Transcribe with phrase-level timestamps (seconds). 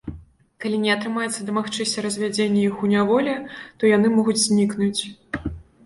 [0.63, 3.39] Калі не атрымаецца дамагчыся развядзення іх у няволі,
[3.79, 5.01] то яны могуць знікнуць.